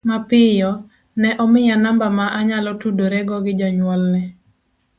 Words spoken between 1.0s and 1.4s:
ne